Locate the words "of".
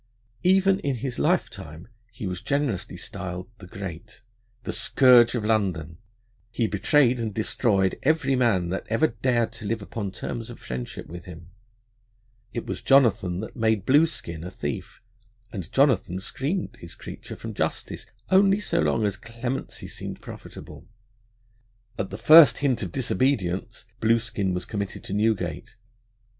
5.35-5.45, 10.49-10.59, 22.81-22.91